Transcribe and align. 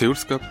Séoulscope. 0.00 0.42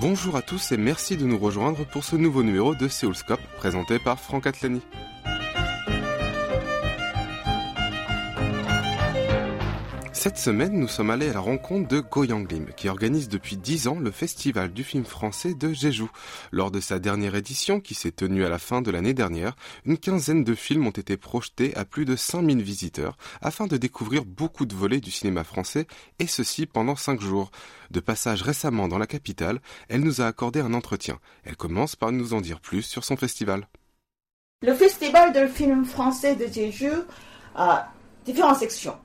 Bonjour 0.00 0.34
à 0.34 0.40
tous 0.40 0.72
et 0.72 0.78
merci 0.78 1.18
de 1.18 1.26
nous 1.26 1.36
rejoindre 1.36 1.84
pour 1.84 2.04
ce 2.04 2.16
nouveau 2.16 2.42
numéro 2.42 2.74
de 2.74 2.88
Séoulscope 2.88 3.42
présenté 3.58 3.98
par 3.98 4.18
Franck 4.18 4.46
Atlani. 4.46 4.80
Cette 10.24 10.38
semaine, 10.38 10.72
nous 10.72 10.88
sommes 10.88 11.10
allés 11.10 11.28
à 11.28 11.34
la 11.34 11.40
rencontre 11.40 11.86
de 11.86 12.00
Goyang 12.00 12.50
Lim, 12.50 12.68
qui 12.74 12.88
organise 12.88 13.28
depuis 13.28 13.58
10 13.58 13.88
ans 13.88 13.98
le 14.00 14.10
Festival 14.10 14.72
du 14.72 14.82
film 14.82 15.04
français 15.04 15.52
de 15.52 15.74
Jeju. 15.74 16.06
Lors 16.50 16.70
de 16.70 16.80
sa 16.80 16.98
dernière 16.98 17.34
édition, 17.34 17.78
qui 17.78 17.92
s'est 17.92 18.10
tenue 18.10 18.42
à 18.42 18.48
la 18.48 18.56
fin 18.56 18.80
de 18.80 18.90
l'année 18.90 19.12
dernière, 19.12 19.54
une 19.84 19.98
quinzaine 19.98 20.42
de 20.42 20.54
films 20.54 20.86
ont 20.86 20.92
été 20.92 21.18
projetés 21.18 21.76
à 21.76 21.84
plus 21.84 22.06
de 22.06 22.16
5000 22.16 22.62
visiteurs, 22.62 23.18
afin 23.42 23.66
de 23.66 23.76
découvrir 23.76 24.24
beaucoup 24.24 24.64
de 24.64 24.74
volets 24.74 25.02
du 25.02 25.10
cinéma 25.10 25.44
français, 25.44 25.86
et 26.18 26.26
ceci 26.26 26.64
pendant 26.64 26.96
5 26.96 27.20
jours. 27.20 27.50
De 27.90 28.00
passage 28.00 28.40
récemment 28.40 28.88
dans 28.88 28.96
la 28.96 29.06
capitale, 29.06 29.60
elle 29.90 30.00
nous 30.00 30.22
a 30.22 30.26
accordé 30.26 30.60
un 30.60 30.72
entretien. 30.72 31.18
Elle 31.44 31.56
commence 31.56 31.96
par 31.96 32.12
nous 32.12 32.32
en 32.32 32.40
dire 32.40 32.60
plus 32.60 32.80
sur 32.80 33.04
son 33.04 33.18
festival. 33.18 33.68
Le 34.62 34.72
Festival 34.72 35.34
du 35.34 35.52
film 35.52 35.84
français 35.84 36.34
de 36.34 36.46
Jeju 36.46 36.92
a 37.54 37.92
différentes 38.24 38.60
sections. 38.60 38.96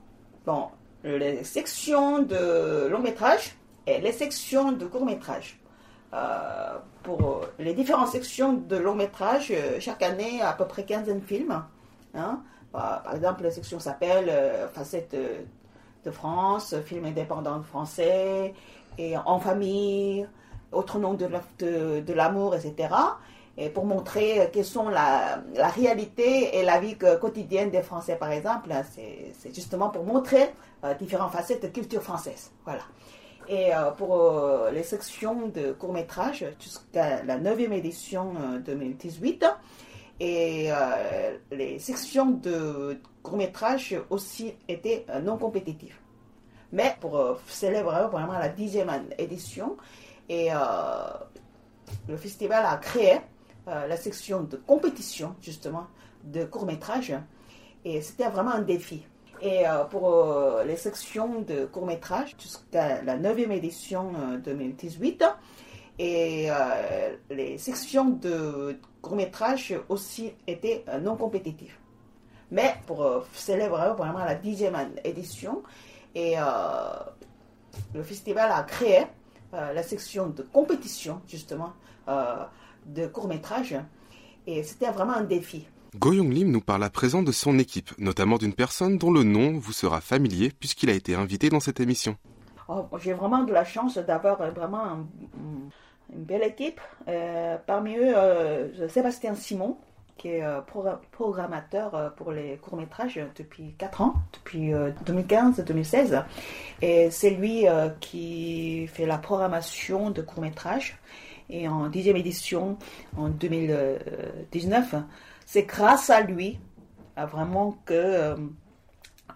Bon, 0.46 0.70
les 1.04 1.44
sections 1.44 2.20
de 2.20 2.88
long 2.88 3.00
métrage 3.00 3.56
et 3.88 4.00
les 4.00 4.12
sections 4.12 4.72
de 4.72 4.86
court 4.86 5.06
métrage. 5.06 5.60
Euh, 6.14 6.78
pour 7.04 7.42
les 7.60 7.74
différentes 7.74 8.10
sections 8.10 8.54
de 8.54 8.76
long 8.76 8.96
métrage, 8.96 9.52
euh, 9.52 9.80
chaque 9.80 10.02
année, 10.02 10.42
à 10.42 10.54
peu 10.54 10.66
près 10.66 10.84
15 10.84 11.22
films. 11.26 11.64
Hein. 12.16 12.42
Par 12.72 13.14
exemple, 13.16 13.44
la 13.44 13.52
section 13.52 13.80
s'appelle 13.80 14.28
euh, 14.30 14.68
Facette 14.68 15.16
de 16.06 16.12
France, 16.12 16.76
film 16.86 17.06
indépendant 17.06 17.62
français, 17.62 18.54
et 18.98 19.18
En 19.18 19.40
famille, 19.40 20.28
Autre 20.72 21.00
nom 21.00 21.16
de 21.16 22.14
l'amour, 22.14 22.56
etc 22.56 22.90
et 23.62 23.70
pour 23.70 23.86
montrer 23.86 24.50
quelles 24.54 24.64
sont 24.64 24.88
la, 24.88 25.44
réalité 25.76 26.58
et 26.58 26.64
la 26.64 26.80
vie 26.80 26.98
quotidienne 26.98 27.70
des 27.70 27.82
Français, 27.82 28.16
par 28.16 28.32
exemple. 28.32 28.70
C'est 28.94 29.54
justement 29.54 29.90
pour 29.90 30.06
montrer 30.06 30.54
euh, 30.86 30.94
différentes 30.94 31.34
facettes 31.34 31.64
de 31.64 31.68
culture 31.68 32.02
française. 32.02 32.52
Voilà. 32.64 32.84
Et 33.50 33.76
euh, 33.76 33.92
pour 33.92 34.16
euh, 34.16 34.72
les 34.72 34.84
sections 34.84 35.48
de 35.48 35.74
court-métrage, 35.74 36.46
jusqu'à 36.58 37.22
la 37.24 37.38
9e 37.38 37.74
édition 37.74 38.34
2018, 38.66 39.46
et 40.22 40.70
les 41.52 41.80
sections 41.80 42.32
de 42.32 43.00
court-métrage 43.24 43.96
aussi 44.10 44.54
étaient 44.68 45.06
non 45.24 45.38
compétitives. 45.38 45.96
Mais 46.74 46.96
pour 47.00 47.40
célébrer 47.48 48.08
vraiment 48.08 48.34
la 48.34 48.50
10e 48.50 48.90
édition, 49.18 49.78
et 50.28 50.50
le 52.10 52.18
festival 52.18 52.66
a 52.66 52.76
créé 52.76 53.22
euh, 53.68 53.88
la 53.88 53.98
section 53.98 54.44
de 54.44 54.58
compétition, 54.58 55.36
justement, 55.42 55.88
de 56.24 56.46
court-métrage. 56.46 57.14
Et 57.86 58.02
c'était 58.02 58.30
vraiment 58.30 58.52
un 58.52 58.62
défi. 58.62 59.06
Et 59.42 59.68
euh, 59.68 59.84
pour 59.86 60.10
euh, 60.10 60.64
les 60.64 60.78
sections 60.78 61.42
de 61.42 61.66
court-métrage, 61.66 62.36
jusqu'à 62.40 63.02
la 63.02 63.18
9e 63.18 63.52
édition 63.52 64.12
2018, 64.44 65.24
et 66.02 66.48
les 67.30 67.58
sections 67.58 68.06
de 68.06 68.80
court-métrage 69.02 69.76
aussi 69.90 70.32
étaient 70.48 70.86
non 71.02 71.18
compétitives. 71.18 71.76
Mais 72.52 72.76
pour 72.88 73.26
célébrer 73.34 73.90
vraiment 73.98 74.20
la 74.20 74.36
10e 74.36 74.92
édition, 75.04 75.62
et 76.16 76.36
le 77.94 78.02
festival 78.02 78.50
a 78.50 78.64
créé 78.64 79.08
la 79.52 79.84
section 79.84 80.28
de 80.28 80.42
compétition, 80.42 81.22
justement, 81.28 81.74
de 82.94 83.08
court-métrage. 83.08 83.76
Et 84.48 84.64
c'était 84.64 84.92
vraiment 84.92 85.14
un 85.14 85.24
défi. 85.24 85.68
Goyong 85.96 86.32
Lim 86.32 86.52
nous 86.52 86.62
parle 86.62 86.84
à 86.84 86.90
présent 86.90 87.24
de 87.24 87.32
son 87.32 87.58
équipe, 87.58 87.92
notamment 87.98 88.38
d'une 88.38 88.54
personne 88.54 88.98
dont 88.98 89.12
le 89.12 89.24
nom 89.24 89.58
vous 89.58 89.74
sera 89.74 90.02
familier 90.02 90.52
puisqu'il 90.52 90.90
a 90.90 90.94
été 90.94 91.16
invité 91.16 91.50
dans 91.50 91.60
cette 91.60 91.80
émission. 91.80 92.16
Oh, 92.68 92.86
j'ai 93.02 93.14
vraiment 93.14 93.44
de 93.44 93.52
la 93.52 93.66
chance 93.66 93.98
d'avoir 93.98 94.38
vraiment 94.52 95.08
une 96.14 96.24
belle 96.24 96.44
équipe. 96.44 96.80
Euh, 97.08 97.58
parmi 97.66 97.96
eux, 97.96 98.16
euh, 98.16 98.88
Sébastien 98.88 99.34
Simon, 99.34 99.78
qui 100.18 100.28
est 100.28 100.44
euh, 100.44 100.62
programmateur 101.12 102.14
pour 102.16 102.32
les 102.32 102.58
courts-métrages 102.58 103.20
depuis 103.36 103.74
4 103.80 104.02
ans, 104.02 104.14
depuis 104.34 104.72
2015-2016. 105.06 106.24
Et 106.84 107.10
c'est 107.10 107.32
lui 107.32 107.66
qui 108.00 108.86
fait 108.88 109.08
la 109.08 109.18
programmation 109.18 110.12
de 110.12 110.22
courts-métrages 110.22 111.00
et 111.50 111.68
en 111.68 111.90
dixième 111.90 112.18
édition 112.18 112.78
en 113.18 113.30
2019. 113.30 114.96
C'est 115.46 115.64
grâce 115.64 116.10
à 116.10 116.22
lui 116.22 116.60
vraiment 117.26 117.78
que 117.86 117.94
euh, 117.94 118.36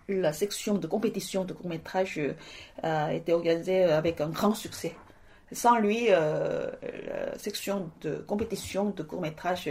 la 0.07 0.33
section 0.33 0.75
de 0.75 0.87
compétition 0.87 1.45
de 1.45 1.53
court-métrage 1.53 2.17
euh, 2.19 2.33
a 2.81 3.13
été 3.13 3.33
organisée 3.33 3.83
avec 3.83 4.21
un 4.21 4.29
grand 4.29 4.53
succès. 4.53 4.95
Sans 5.51 5.77
lui, 5.77 6.07
euh, 6.09 6.71
la 7.07 7.37
section 7.37 7.91
de 8.01 8.15
compétition 8.15 8.89
de 8.89 9.03
court-métrage 9.03 9.69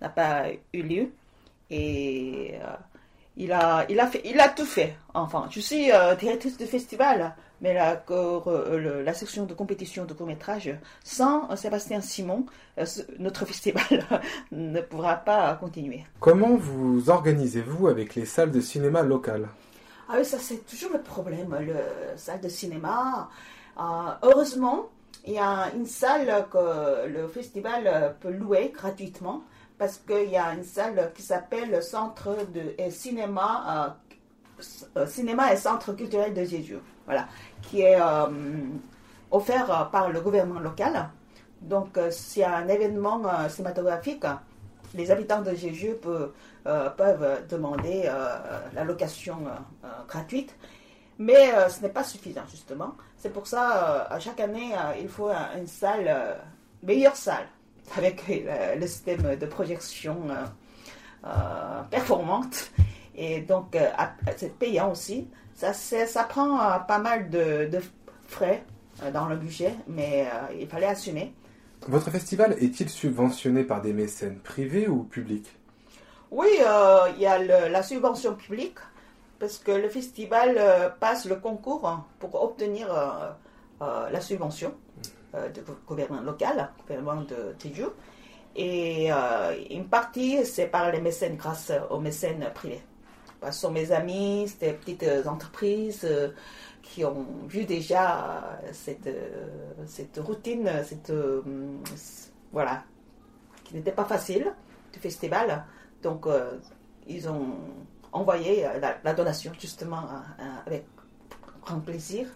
n'a 0.00 0.08
pas 0.08 0.46
eu 0.72 0.82
lieu. 0.82 1.12
Et 1.70 2.54
il, 3.36 3.52
a, 3.52 3.86
il, 3.88 4.00
a 4.00 4.06
fait, 4.08 4.22
il 4.24 4.40
a 4.40 4.48
tout 4.48 4.64
fait. 4.64 4.96
Enfin, 5.14 5.46
je 5.50 5.60
suis 5.60 5.90
directrice 6.18 6.58
de 6.58 6.66
festival 6.66 7.36
mais 7.64 7.72
la, 7.72 8.04
euh, 8.10 9.02
la 9.02 9.14
section 9.14 9.46
de 9.46 9.54
compétition 9.54 10.04
de 10.04 10.12
court-métrage, 10.12 10.70
sans 11.02 11.50
euh, 11.50 11.56
Sébastien 11.56 12.02
Simon, 12.02 12.44
euh, 12.78 12.84
notre 13.18 13.46
festival 13.50 14.04
ne 14.52 14.82
pourra 14.82 15.16
pas 15.16 15.54
continuer. 15.54 16.04
Comment 16.20 16.56
vous 16.56 17.08
organisez-vous 17.08 17.88
avec 17.88 18.16
les 18.16 18.26
salles 18.26 18.50
de 18.50 18.60
cinéma 18.60 19.02
locales? 19.02 19.48
Ah 20.10 20.16
oui, 20.18 20.26
ça 20.26 20.36
c'est 20.38 20.66
toujours 20.66 20.90
le 20.92 21.00
problème, 21.00 21.56
le 21.58 21.76
salle 22.18 22.42
de 22.42 22.50
cinéma. 22.50 23.30
heureusement, 24.22 24.90
il 25.24 25.32
y 25.32 25.38
a 25.38 25.72
une 25.74 25.86
salle 25.86 26.46
que 26.52 27.06
le 27.08 27.26
festival 27.28 28.14
peut 28.20 28.30
louer 28.30 28.72
gratuitement 28.74 29.42
parce 29.78 29.96
qu'il 29.96 30.28
y 30.28 30.36
a 30.36 30.52
une 30.52 30.64
salle 30.64 31.12
qui 31.14 31.22
s'appelle 31.22 31.70
le 31.70 31.80
Centre 31.80 32.36
de 32.52 32.90
cinéma, 32.90 33.96
cinéma 35.06 35.54
et 35.54 35.56
Centre 35.56 35.94
culturel 35.94 36.34
de 36.34 36.44
Jésus 36.44 36.76
voilà, 37.06 37.28
qui 37.62 37.82
est 37.82 38.00
euh, 38.00 38.26
offert 39.30 39.70
euh, 39.70 39.84
par 39.84 40.10
le 40.10 40.20
gouvernement 40.20 40.60
local. 40.60 41.08
Donc, 41.60 41.96
euh, 41.96 42.10
y 42.36 42.42
a 42.42 42.56
un 42.56 42.68
événement 42.68 43.22
cinématographique, 43.48 44.24
les 44.94 45.10
habitants 45.10 45.40
de 45.42 45.54
Jésus 45.54 45.94
peuvent, 46.62 47.46
demander 47.48 48.08
la 48.74 48.84
location 48.84 49.38
gratuite. 50.06 50.54
Mais 51.18 51.50
ce 51.68 51.80
n'est 51.80 51.88
pas 51.88 52.04
suffisant, 52.04 52.42
justement. 52.48 52.94
C'est 53.16 53.32
pour 53.32 53.46
ça, 53.46 54.06
à 54.08 54.20
chaque 54.20 54.38
année, 54.40 54.72
il 55.00 55.08
faut 55.08 55.30
une 55.56 55.66
salle, 55.66 56.36
meilleure 56.82 57.16
salle, 57.16 57.46
avec 57.96 58.22
le 58.28 58.86
système 58.86 59.34
de 59.34 59.46
projection 59.46 60.28
performante. 61.90 62.70
Et 63.16 63.40
donc, 63.40 63.76
c'est 64.36 64.58
payant 64.58 64.90
aussi. 64.90 65.28
Ça, 65.54 65.72
ça 65.72 66.24
prend 66.24 66.60
euh, 66.60 66.78
pas 66.80 66.98
mal 66.98 67.30
de, 67.30 67.70
frais 68.26 68.64
euh, 69.02 69.10
dans 69.10 69.26
le 69.26 69.36
budget, 69.36 69.74
mais 69.86 70.26
euh, 70.26 70.54
il 70.58 70.66
fallait 70.68 70.86
assumer. 70.86 71.32
Votre 71.86 72.10
festival 72.10 72.56
est-il 72.60 72.88
subventionné 72.88 73.62
par 73.62 73.80
des 73.80 73.92
mécènes 73.92 74.38
privés 74.40 74.88
ou 74.88 75.04
publics? 75.04 75.50
Oui, 76.30 76.48
il 76.56 77.22
y 77.22 77.26
a 77.26 77.38
la 77.68 77.82
subvention 77.82 78.34
publique, 78.34 78.78
parce 79.38 79.58
que 79.58 79.70
le 79.70 79.88
festival 79.88 80.58
passe 80.98 81.26
le 81.26 81.36
concours 81.36 82.04
pour 82.18 82.42
obtenir 82.42 82.88
la 83.80 84.20
subvention 84.20 84.74
du 85.52 85.60
gouvernement 85.86 86.22
local, 86.22 86.70
gouvernement 86.88 87.20
de 87.20 87.54
Tijú. 87.58 87.84
Et 88.56 89.10
une 89.70 89.86
partie, 89.86 90.44
c'est 90.44 90.66
par 90.66 90.90
les 90.90 91.02
mécènes 91.02 91.36
grâce 91.36 91.70
aux 91.90 92.00
mécènes 92.00 92.50
privés 92.52 92.82
ce 93.42 93.60
sont 93.60 93.70
mes 93.70 93.92
amis, 93.92 94.46
c'était 94.48 94.72
petites 94.72 95.02
euh, 95.02 95.24
entreprises 95.26 96.04
euh, 96.04 96.30
qui 96.82 97.04
ont 97.04 97.26
vu 97.46 97.64
déjà 97.64 98.58
euh, 98.62 98.70
cette, 98.72 99.08
cette 99.86 100.18
routine, 100.18 100.70
cette, 100.84 101.12
voilà, 102.52 102.84
qui 103.64 103.74
n'était 103.74 103.92
pas 103.92 104.04
facile 104.04 104.52
du 104.92 104.98
festival. 104.98 105.64
Donc, 106.02 106.26
ils 107.06 107.28
ont 107.28 107.56
envoyé 108.12 108.66
la, 109.02 109.14
donation 109.14 109.52
justement 109.58 110.06
avec 110.66 110.84
grand 111.62 111.80
plaisir. 111.80 112.26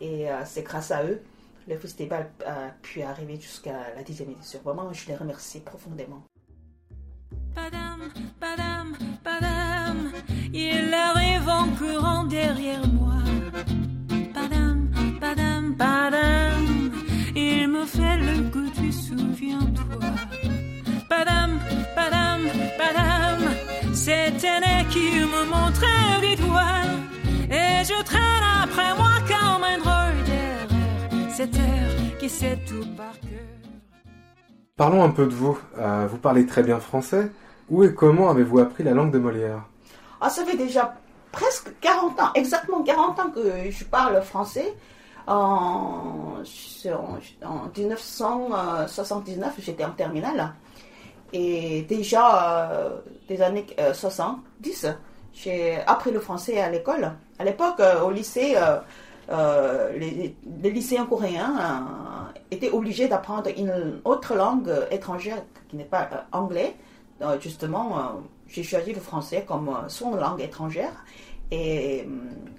Et 0.00 0.26
c'est 0.44 0.64
grâce 0.64 0.90
à 0.90 1.04
eux 1.04 1.22
le 1.66 1.78
festival 1.78 2.30
a 2.44 2.70
pu 2.82 3.02
arriver 3.02 3.36
jusqu'à 3.40 3.94
la 3.94 4.02
dixième 4.02 4.30
édition. 4.30 4.60
Vraiment, 4.64 4.92
je 4.92 5.06
les 5.06 5.16
remercie 5.16 5.60
profondément 5.60 6.22
il 10.54 10.94
arrive 10.94 11.48
en 11.48 11.66
courant 11.78 12.24
derrière 12.24 12.86
moi. 12.86 13.20
Padam, 14.32 14.88
padam, 15.20 15.74
padam, 15.76 16.64
il 17.34 17.68
me 17.68 17.84
fait 17.84 18.18
le 18.18 18.50
coup, 18.52 18.70
tu 18.78 18.92
souviens-toi. 18.92 20.10
Padam, 21.08 21.58
padam, 21.96 22.40
padam, 22.78 23.40
c'est 23.92 24.32
un 24.46 24.84
qui 24.90 25.08
me 25.34 25.42
montrait 25.54 26.20
du 26.22 26.40
doigt. 26.40 26.86
Et 27.50 27.84
je 27.84 28.02
traîne 28.04 28.46
après 28.62 28.94
moi 28.96 29.14
comme 29.26 29.64
un 29.64 29.78
drôle 29.78 30.24
d'erreur. 30.24 31.30
Cette 31.30 31.56
heure 31.56 32.18
qui 32.20 32.28
sait 32.28 32.58
tout 32.64 32.86
par 32.96 33.18
cœur. 33.20 33.54
Parlons 34.76 35.02
un 35.02 35.10
peu 35.10 35.26
de 35.26 35.34
vous. 35.34 35.58
Euh, 35.78 36.06
vous 36.08 36.18
parlez 36.18 36.46
très 36.46 36.62
bien 36.62 36.78
français. 36.78 37.30
Où 37.70 37.82
et 37.82 37.92
comment 37.92 38.30
avez-vous 38.30 38.60
appris 38.60 38.84
la 38.84 38.92
langue 38.92 39.10
de 39.10 39.18
Molière? 39.18 39.64
Ah, 40.26 40.30
Ça 40.30 40.44
fait 40.44 40.56
déjà 40.56 40.94
presque 41.32 41.78
40 41.80 42.20
ans, 42.20 42.30
exactement 42.34 42.82
40 42.82 43.20
ans 43.20 43.30
que 43.30 43.70
je 43.70 43.84
parle 43.84 44.22
français. 44.22 44.74
En, 45.26 46.42
en 47.44 47.70
1979, 47.76 49.54
j'étais 49.58 49.84
en 49.84 49.92
terminale. 49.92 50.52
Et 51.34 51.82
déjà, 51.82 52.70
euh, 52.70 52.90
des 53.28 53.42
années 53.42 53.66
70, 53.92 54.84
euh, 54.84 54.92
j'ai 55.32 55.80
appris 55.86 56.12
le 56.12 56.20
français 56.20 56.60
à 56.60 56.70
l'école. 56.70 57.10
À 57.38 57.44
l'époque, 57.44 57.80
euh, 57.80 58.02
au 58.02 58.10
lycée, 58.10 58.56
les, 59.28 60.36
les, 60.62 60.70
lycéens 60.70 61.06
coréens 61.06 61.54
étaient 62.50 62.70
obligés 62.70 63.08
d'apprendre 63.08 63.50
une 63.56 64.00
autre 64.04 64.34
langue 64.34 64.72
étrangère 64.90 65.42
qui 65.68 65.76
n'est 65.76 65.84
pas 65.84 66.08
anglais. 66.30 66.76
justement, 67.40 68.22
j'ai 68.48 68.62
choisi 68.62 68.92
le 68.92 69.00
français 69.00 69.44
comme 69.46 69.70
son 69.88 70.14
langue 70.14 70.40
étrangère. 70.40 71.04
Et 71.50 72.06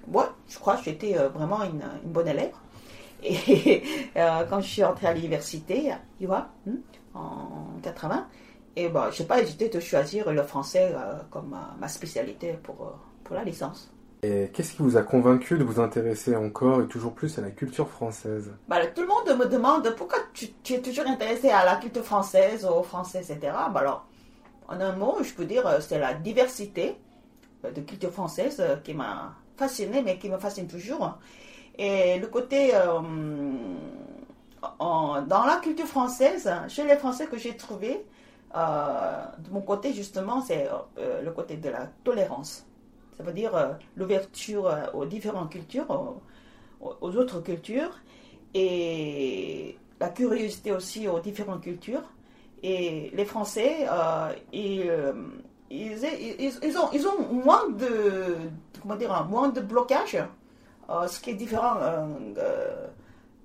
moi, 0.06 0.34
je 0.48 0.58
crois 0.58 0.76
que 0.76 0.84
j'étais 0.84 1.14
vraiment 1.14 1.62
une, 1.64 1.84
bonne 2.04 2.28
élève. 2.28 2.52
Et 3.22 3.82
quand 4.14 4.60
je 4.60 4.68
suis 4.68 4.84
entrée 4.84 5.06
à 5.08 5.12
l'université, 5.12 5.92
tu 6.18 6.26
vois, 6.26 6.48
hmm, 6.66 6.76
en 7.14 7.80
80, 7.82 8.26
et 8.76 8.88
bon, 8.88 9.10
je 9.10 9.22
n'ai 9.22 9.28
pas 9.28 9.40
hésité 9.40 9.68
de 9.68 9.80
choisir 9.80 10.30
le 10.30 10.42
français 10.42 10.92
euh, 10.94 11.14
comme 11.30 11.56
ma 11.80 11.88
spécialité 11.88 12.58
pour, 12.62 12.82
euh, 12.82 12.90
pour 13.24 13.34
la 13.34 13.42
licence. 13.42 13.90
Et 14.22 14.50
qu'est-ce 14.52 14.72
qui 14.72 14.82
vous 14.82 14.96
a 14.96 15.02
convaincu 15.02 15.58
de 15.58 15.64
vous 15.64 15.78
intéresser 15.78 16.34
encore 16.34 16.82
et 16.82 16.86
toujours 16.86 17.12
plus 17.12 17.38
à 17.38 17.42
la 17.42 17.50
culture 17.50 17.88
française? 17.88 18.50
Bah, 18.66 18.84
Tout 18.86 19.02
le 19.02 19.08
monde 19.08 19.38
me 19.38 19.46
demande 19.46 19.94
pourquoi 19.96 20.18
tu, 20.32 20.48
es 20.72 20.80
toujours 20.80 21.06
intéressé 21.06 21.50
à 21.50 21.64
la 21.64 21.76
culture 21.76 22.04
française, 22.04 22.64
aux 22.64 22.82
Français, 22.82 23.18
etc. 23.18 23.38
Bah, 23.42 23.72
alors, 23.76 24.06
en 24.68 24.80
un 24.80 24.96
mot, 24.96 25.16
je 25.22 25.32
peux 25.32 25.44
dire 25.44 25.66
euh, 25.66 25.80
c'est 25.80 25.98
la 25.98 26.14
diversité 26.14 26.96
de 27.64 27.80
culture 27.80 28.12
française 28.12 28.62
qui 28.84 28.94
m'a 28.94 29.34
fasciné, 29.56 30.02
mais 30.02 30.18
qui 30.18 30.28
me 30.28 30.38
fascine 30.38 30.66
toujours. 30.68 31.18
Et 31.78 32.18
le 32.18 32.26
côté. 32.28 32.72
dans 34.78 35.44
la 35.46 35.56
culture 35.62 35.86
française, 35.86 36.50
chez 36.68 36.84
les 36.84 36.96
Français 36.96 37.26
que 37.26 37.38
j'ai 37.38 37.56
trouvé, 37.56 38.04
euh, 38.54 39.24
de 39.38 39.50
mon 39.50 39.60
côté, 39.60 39.92
justement, 39.92 40.40
c'est 40.40 40.68
euh, 40.98 41.22
le 41.22 41.30
côté 41.30 41.56
de 41.56 41.68
la 41.68 41.86
tolérance. 42.04 42.66
Ça 43.16 43.22
veut 43.22 43.32
dire 43.32 43.54
euh, 43.54 43.72
l'ouverture 43.96 44.72
aux 44.94 45.04
différentes 45.04 45.50
cultures, 45.50 46.20
aux, 46.80 47.16
autres 47.16 47.40
cultures, 47.40 48.00
et 48.54 49.76
la 50.00 50.08
curiosité 50.08 50.72
aussi 50.72 51.08
aux 51.08 51.20
différentes 51.20 51.62
cultures. 51.62 52.02
Et 52.68 53.12
les 53.14 53.24
Français, 53.24 53.86
ils, 54.52 54.90
ils, 55.70 56.78
ont, 56.78 56.90
ils 56.92 57.06
ont 57.06 57.32
moins 57.32 57.68
de, 57.68 58.34
comment 58.82 58.96
dire, 58.96 59.24
moins 59.30 59.50
de 59.50 59.60
blocage, 59.60 60.18
ce 60.88 61.20
qui 61.20 61.30
est 61.30 61.34
différent 61.34 61.76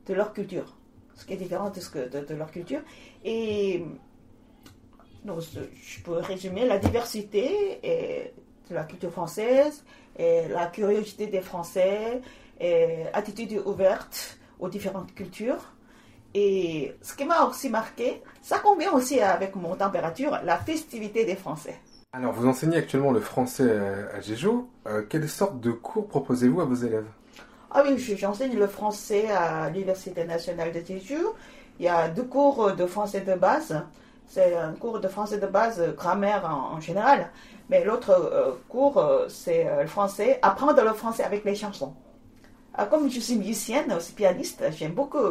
de 0.07 0.13
leur 0.15 0.33
culture. 0.33 0.75
Ce 1.13 1.23
qui 1.23 1.33
est 1.33 1.37
différent 1.37 1.69
de, 1.69 2.33
leur 2.33 2.49
culture. 2.49 2.81
Et 3.23 3.85
donc, 5.23 5.41
je 5.41 6.01
peux 6.01 6.13
résumer 6.13 6.65
la 6.65 6.79
diversité 6.79 7.79
de 8.71 8.73
la 8.73 8.85
culture 8.85 9.11
française, 9.11 9.85
la 10.17 10.65
curiosité 10.73 11.27
des 11.27 11.41
Français, 11.41 12.21
et 12.59 13.03
attitude 13.13 13.61
ouverte 13.65 14.39
aux 14.59 14.69
différentes 14.69 15.13
cultures. 15.13 15.73
Et 16.33 16.93
ce 17.01 17.13
qui 17.13 17.25
m'a 17.25 17.43
aussi 17.43 17.69
marqué, 17.69 18.21
ça 18.41 18.59
convient 18.59 18.91
aussi 18.93 19.19
avec 19.19 19.55
mon 19.55 19.75
température, 19.75 20.39
la 20.43 20.57
festivité 20.57 21.25
des 21.25 21.35
Français. 21.35 21.79
Alors, 22.13 22.33
vous 22.33 22.47
enseignez 22.47 22.77
actuellement 22.77 23.11
le 23.11 23.21
français 23.21 23.79
à 24.13 24.19
Jeju. 24.21 24.49
Euh, 24.87 25.03
quelle 25.09 25.27
sorte 25.29 25.59
de 25.59 25.71
cours 25.71 26.07
proposez-vous 26.07 26.61
à 26.61 26.65
vos 26.65 26.75
élèves? 26.75 27.07
Ah 27.69 27.83
oui, 27.85 27.97
j'enseigne 27.97 28.57
le 28.57 28.67
français 28.67 29.29
à 29.31 29.69
l'Université 29.69 30.25
nationale 30.25 30.71
de 30.71 30.79
Jeju. 30.79 31.19
Il 31.79 31.85
y 31.85 31.87
a 31.87 32.09
deux 32.09 32.23
cours 32.23 32.73
de 32.73 32.85
français 32.85 33.21
de 33.21 33.33
base 33.35 33.81
c'est 34.31 34.55
un 34.55 34.71
cours 34.71 35.01
de 35.01 35.09
français 35.09 35.39
de 35.39 35.45
base, 35.45 35.81
euh, 35.81 35.91
grammaire 35.91 36.45
en, 36.45 36.79
général. 36.79 37.29
Mais 37.69 37.83
l'autre 37.83 38.11
euh, 38.11 38.53
cours, 38.69 38.97
euh, 38.97 39.27
c'est 39.27 39.67
le 39.81 39.87
français, 39.87 40.39
apprendre 40.41 40.81
le 40.81 40.93
français 40.93 41.23
avec 41.23 41.43
les 41.43 41.55
chansons. 41.55 41.93
comme 42.89 43.09
je 43.09 43.19
suis 43.19 43.35
musicienne, 43.35 43.91
aussi 43.91 44.13
pianiste, 44.13 44.63
j'aime 44.77 44.93
beaucoup 44.93 45.27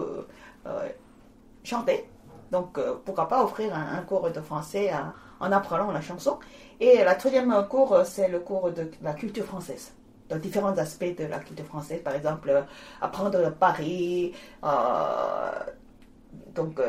chanter. 1.62 2.08
Donc, 2.50 2.78
pourquoi 3.04 3.28
pas 3.28 3.44
offrir 3.44 3.74
un, 3.74 4.02
cours 4.02 4.30
de 4.30 4.40
français 4.40 4.90
en 5.38 5.52
apprenant 5.52 5.90
la 5.92 6.00
chanson. 6.00 6.38
Et 6.80 7.04
la 7.04 7.14
troisième 7.14 7.66
cours, 7.68 8.02
c'est 8.04 8.28
le 8.28 8.40
cours 8.40 8.72
de 8.72 8.90
la 9.02 9.14
culture 9.14 9.44
française 9.44 9.92
dans 10.28 10.38
différents 10.38 10.76
aspects 10.78 11.16
de 11.18 11.24
la 11.24 11.40
culture 11.40 11.66
française, 11.66 12.00
par 12.02 12.14
exemple 12.14 12.64
apprendre 13.00 13.50
Paris, 13.52 14.32
donc 16.54 16.80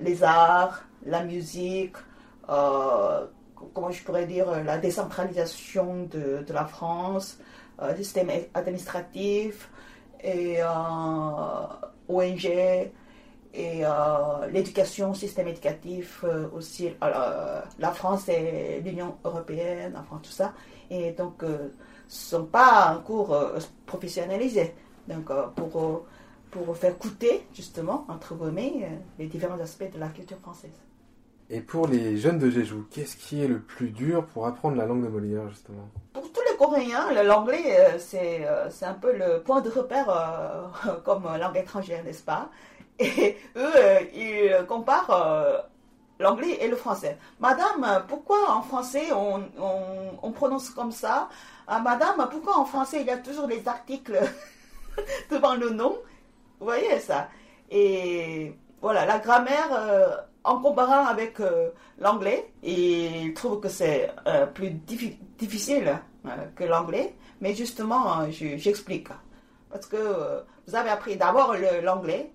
les 0.00 0.22
arts, 0.22 0.82
la 1.06 1.24
musique, 1.24 1.96
euh, 2.48 3.26
comment 3.74 3.90
je 3.90 4.02
pourrais 4.02 4.26
dire, 4.26 4.46
la 4.64 4.78
décentralisation 4.78 6.04
de, 6.04 6.44
la 6.52 6.64
France, 6.64 7.38
euh, 7.80 7.92
le 7.92 7.96
système 7.96 8.30
administratif, 8.54 9.70
et 10.22 10.58
euh, 10.60 10.66
ONG, 12.08 12.90
et 13.52 13.82
l'éducation, 14.52 15.12
système 15.14 15.48
éducatif 15.48 16.24
aussi, 16.54 16.90
la 17.00 17.92
France 17.92 18.28
et 18.28 18.80
l'Union 18.84 19.16
européenne, 19.24 19.96
enfin 19.98 20.20
tout 20.22 20.30
ça. 20.30 20.52
Et 20.90 21.12
donc, 21.12 21.42
ce 21.42 22.36
ne 22.36 22.40
sont 22.40 22.44
pas 22.46 22.90
un 22.90 22.98
cours 22.98 23.36
professionnalisé. 23.86 24.74
Donc, 25.08 25.30
pour, 25.56 26.04
pour 26.50 26.76
faire 26.76 26.96
coûter, 26.96 27.46
justement, 27.52 28.06
entre 28.08 28.34
guillemets, 28.34 28.88
les 29.18 29.26
différents 29.26 29.60
aspects 29.60 29.92
de 29.92 29.98
la 29.98 30.08
culture 30.08 30.38
française. 30.38 30.78
Et 31.52 31.60
pour 31.60 31.88
les 31.88 32.16
jeunes 32.16 32.38
de 32.38 32.48
Jeju, 32.48 32.84
qu'est-ce 32.92 33.16
qui 33.16 33.42
est 33.42 33.48
le 33.48 33.58
plus 33.58 33.90
dur 33.90 34.24
pour 34.26 34.46
apprendre 34.46 34.76
la 34.76 34.86
langue 34.86 35.02
de 35.02 35.08
Molière, 35.08 35.48
justement? 35.48 35.88
Pour 36.12 36.30
tous 36.32 36.42
les 36.48 36.56
Coréens, 36.56 37.10
l'anglais, 37.24 37.76
euh, 37.76 37.98
euh, 38.14 38.68
c'est 38.70 38.84
un 38.84 38.94
peu 38.94 39.12
le 39.16 39.42
point 39.42 39.60
de 39.60 39.68
repère 39.68 40.08
euh, 40.08 40.92
comme 41.04 41.24
langue 41.24 41.56
étrangère, 41.56 42.04
n'est-ce 42.04 42.22
pas? 42.22 42.50
Et 43.00 43.36
eux, 43.56 43.72
ils 44.14 44.66
comparent 44.68 45.64
l'anglais 46.18 46.58
et 46.60 46.68
le 46.68 46.76
français. 46.76 47.18
Madame, 47.40 48.04
pourquoi 48.08 48.52
en 48.52 48.62
français 48.62 49.10
on, 49.12 49.42
on, 50.22 50.32
prononce 50.32 50.70
comme 50.70 50.92
ça? 50.92 51.28
Ah, 51.66 51.80
Madame, 51.80 52.28
pourquoi 52.30 52.58
en 52.58 52.64
français 52.64 53.00
il 53.00 53.06
y 53.06 53.10
a 53.10 53.18
toujours 53.18 53.46
les 53.46 53.66
articles 53.66 54.20
devant 55.30 55.54
le 55.54 55.70
nom? 55.70 55.96
Vous 56.58 56.66
voyez 56.66 57.00
ça? 57.00 57.28
Et 57.70 58.54
voilà, 58.82 59.06
la 59.06 59.18
grammaire 59.18 60.28
en 60.44 60.60
comparant 60.60 61.06
avec 61.06 61.40
euh, 61.40 61.70
l'anglais, 61.98 62.52
il 62.62 63.32
trouve 63.34 63.60
que 63.60 63.68
c'est 63.68 64.10
euh, 64.26 64.46
plus 64.46 64.70
difficile 64.70 65.98
euh, 66.26 66.30
que 66.56 66.64
l'anglais, 66.64 67.14
mais 67.40 67.54
justement, 67.54 68.30
j'explique. 68.30 69.08
Parce 69.70 69.86
que 69.86 70.42
vous 70.66 70.74
avez 70.74 70.90
appris 70.90 71.16
d'abord 71.16 71.54
l'anglais 71.82 72.32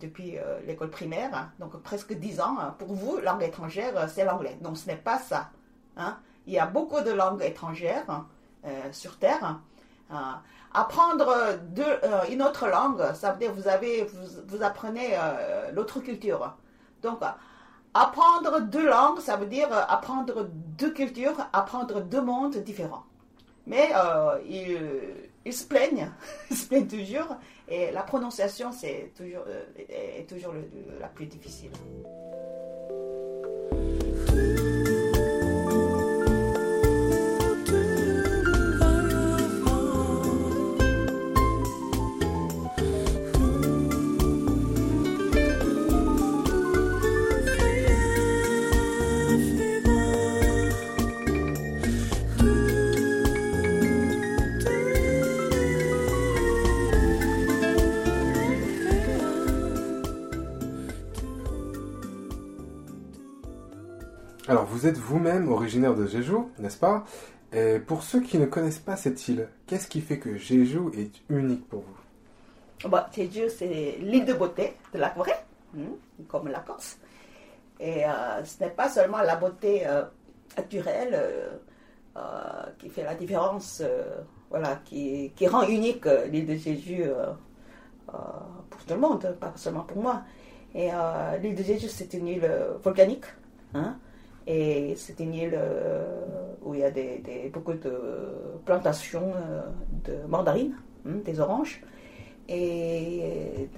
depuis 0.00 0.36
l'école 0.66 0.90
primaire, 0.90 1.50
donc 1.58 1.76
presque 1.82 2.12
10 2.12 2.40
ans. 2.40 2.56
Pour 2.78 2.94
vous, 2.94 3.18
langue 3.18 3.42
étrangère, 3.42 4.08
c'est 4.08 4.24
l'anglais. 4.24 4.56
Donc 4.60 4.78
ce 4.78 4.86
n'est 4.86 4.96
pas 4.96 5.18
ça. 5.18 5.50
Hein. 5.96 6.18
Il 6.46 6.52
y 6.52 6.58
a 6.58 6.66
beaucoup 6.66 7.00
de 7.00 7.10
langues 7.10 7.42
étrangères 7.42 8.24
sur 8.92 9.18
Terre. 9.18 9.58
apprendre 10.72 11.58
une 12.30 12.42
autre 12.42 12.68
langue, 12.68 13.12
ça 13.14 13.32
veut 13.32 13.38
dire 13.38 13.52
vous 13.52 13.66
avez 13.66 14.04
vous, 14.04 14.42
vous 14.46 14.62
apprenez 14.62 15.16
l'autre 15.72 15.98
culture. 15.98 16.54
Donc, 17.02 17.20
apprendre 17.94 18.60
deux 18.60 18.88
langues, 18.88 19.20
ça 19.20 19.36
veut 19.36 19.46
dire 19.46 19.72
euh, 19.72 19.82
apprendre 19.88 20.48
deux 20.50 20.90
cultures, 20.90 21.36
apprendre 21.52 22.00
deux 22.00 22.20
mondes 22.20 22.56
différents. 22.58 23.04
Mais 23.66 23.90
euh, 23.94 24.38
ils, 25.48 25.54
se 25.54 25.64
plaignent, 25.64 26.10
ils 26.50 26.56
se 26.56 26.66
plaignent 26.68 26.86
toujours, 26.86 27.36
et 27.68 27.90
la 27.90 28.02
prononciation, 28.02 28.72
c'est 28.72 29.12
toujours, 29.16 29.44
euh, 29.48 29.64
est 29.88 30.28
toujours 30.28 30.54
la 31.00 31.08
plus 31.08 31.26
difficile. 31.26 31.70
Vous 64.78 64.86
êtes 64.86 64.96
vous-même 64.98 65.50
originaire 65.50 65.96
de 65.96 66.06
Jeju, 66.06 66.36
n'est-ce 66.60 66.76
pas? 66.78 67.04
Et 67.52 67.80
pour 67.80 68.04
ceux 68.04 68.20
qui 68.20 68.38
ne 68.38 68.46
connaissent 68.46 68.78
pas 68.78 68.94
cette 68.94 69.26
île, 69.26 69.48
qu'est-ce 69.66 69.88
qui 69.88 70.00
fait 70.00 70.20
que 70.20 70.36
Jeju 70.36 70.92
est 70.96 71.10
unique 71.28 71.68
pour 71.68 71.80
vous? 71.80 72.88
Bah, 72.88 73.10
Jeju, 73.12 73.48
c'est 73.48 73.96
l'île 74.00 74.24
de 74.24 74.34
beauté 74.34 74.76
de 74.94 74.98
la 75.00 75.10
Corée, 75.10 75.32
hein, 75.76 75.80
comme 76.28 76.46
la 76.46 76.60
Corse. 76.60 76.96
Et 77.80 78.04
euh, 78.04 78.44
ce 78.44 78.62
n'est 78.62 78.70
pas 78.70 78.88
seulement 78.88 79.18
la 79.18 79.34
beauté 79.34 79.84
euh, 79.84 80.04
naturelle 80.56 81.18
euh, 82.16 82.62
qui 82.78 82.88
fait 82.88 83.02
la 83.02 83.16
différence, 83.16 83.82
voilà, 84.48 84.80
qui, 84.84 85.32
qui, 85.34 85.48
rend 85.48 85.66
unique 85.66 86.04
l'île 86.30 86.46
de 86.46 86.54
Jeju 86.54 87.02
pour 88.06 88.84
tout 88.86 88.94
le 88.94 89.00
monde, 89.00 89.36
pas 89.40 89.52
seulement 89.56 89.82
pour 89.82 90.00
moi. 90.00 90.22
Et 90.72 90.90
l'île 91.42 91.56
de 91.56 91.64
Jeju, 91.64 91.88
c'est 91.88 92.14
une 92.14 92.28
île 92.28 92.48
volcanique. 92.80 93.24
Hein, 93.74 93.98
et 94.48 94.94
c'est 94.96 95.20
une 95.20 95.34
île 95.34 95.58
où 96.62 96.74
il 96.74 96.80
y 96.80 96.84
a 96.84 96.90
des, 96.90 97.50
beaucoup 97.52 97.74
de 97.74 97.92
plantations 98.64 99.32
de 100.04 100.26
mandarines, 100.26 100.74
hein, 101.06 101.20
des 101.24 101.38
oranges, 101.38 101.82
et 102.48 103.68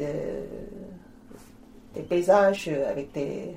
des 1.95 2.03
paysages 2.09 2.69
avec 2.69 3.11
des, 3.13 3.57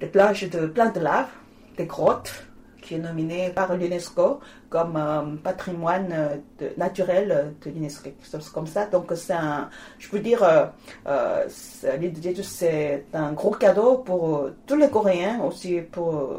des 0.00 0.06
plages 0.06 0.48
de 0.50 0.66
plein 0.66 0.90
de 0.90 1.00
lave, 1.00 1.28
des 1.78 1.86
grottes, 1.86 2.46
qui 2.90 2.96
est 2.96 2.98
nominé 2.98 3.50
par 3.50 3.76
l'UNESCO 3.76 4.40
comme 4.68 4.96
euh, 4.96 5.36
patrimoine 5.44 6.12
euh, 6.12 6.70
naturel 6.76 7.54
de 7.64 7.70
l'UNESCO, 7.70 8.10
comme 8.52 8.66
ça. 8.66 8.86
Donc 8.86 9.12
c'est 9.14 9.32
un, 9.32 9.70
je 10.00 10.08
peux 10.08 10.18
dire, 10.18 10.42
euh, 10.42 11.46
l'île 12.00 12.12
de 12.12 12.42
c'est 12.42 13.04
un 13.14 13.32
gros 13.32 13.52
cadeau 13.52 13.98
pour 13.98 14.50
tous 14.66 14.74
les 14.74 14.90
Coréens, 14.90 15.40
aussi 15.44 15.82
pour, 15.82 16.30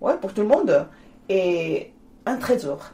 ouais, 0.00 0.16
pour 0.18 0.32
tout 0.32 0.42
le 0.42 0.48
monde, 0.48 0.86
et 1.28 1.92
un 2.26 2.36
trésor. 2.36 2.92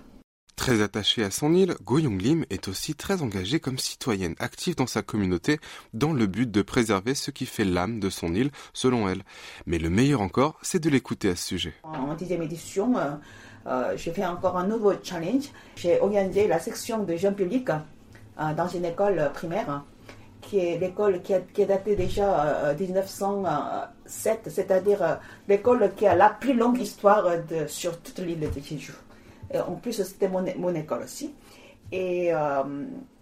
Très 0.61 0.83
attachée 0.83 1.25
à 1.25 1.31
son 1.31 1.55
île, 1.55 1.75
Go 1.85 2.01
Young 2.01 2.21
Lim 2.21 2.45
est 2.51 2.69
aussi 2.69 2.95
très 2.95 3.23
engagée 3.23 3.61
comme 3.61 3.79
citoyenne 3.79 4.35
active 4.41 4.77
dans 4.77 4.87
sa 4.87 5.01
communauté 5.01 5.59
dans 5.95 6.13
le 6.13 6.27
but 6.27 6.51
de 6.51 6.61
préserver 6.61 7.15
ce 7.15 7.31
qui 7.31 7.47
fait 7.47 7.65
l'âme 7.65 7.99
de 7.99 8.11
son 8.11 8.35
île, 8.35 8.51
selon 8.75 9.09
elle. 9.09 9.23
Mais 9.65 9.79
le 9.79 9.89
meilleur 9.89 10.21
encore, 10.21 10.59
c'est 10.61 10.79
de 10.79 10.91
l'écouter 10.91 11.31
à 11.31 11.35
ce 11.35 11.47
sujet. 11.47 11.73
En 11.83 12.13
dixième 12.13 12.43
édition, 12.43 12.95
euh, 12.99 13.13
euh, 13.69 13.97
j'ai 13.97 14.13
fait 14.13 14.27
encore 14.27 14.59
un 14.59 14.67
nouveau 14.67 14.93
challenge. 15.03 15.45
J'ai 15.77 15.99
organisé 15.99 16.47
la 16.47 16.59
section 16.59 17.05
de 17.05 17.17
jeunes 17.17 17.37
publics 17.37 17.71
euh, 17.71 18.53
dans 18.55 18.69
une 18.69 18.85
école 18.85 19.31
primaire 19.33 19.83
qui 20.43 20.59
est 20.59 20.79
l'école 20.79 21.23
qui, 21.23 21.33
est 21.33 21.67
datée 21.67 21.97
déjà 21.97 22.75
de 22.75 22.85
1907, 22.85 24.49
c'est-à-dire 24.51 25.21
l'école 25.49 25.91
qui 25.97 26.07
a 26.07 26.15
la 26.15 26.29
plus 26.29 26.53
longue 26.53 26.79
histoire 26.79 27.25
sur 27.67 27.99
toute 27.99 28.19
l'île 28.19 28.41
de 28.41 28.61
Jeju. 28.61 28.93
Euh, 29.55 29.63
en 29.63 29.75
plus, 29.75 30.03
c'était 30.03 30.29
mon, 30.29 30.45
mon, 30.57 30.75
école 30.75 31.03
aussi. 31.03 31.35
Et 31.93 32.33
euh, 32.33 32.63